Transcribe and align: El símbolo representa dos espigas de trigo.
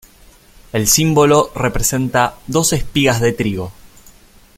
El 0.73 0.87
símbolo 0.87 1.51
representa 1.53 2.33
dos 2.47 2.73
espigas 2.73 3.21
de 3.21 3.33
trigo. 3.33 3.71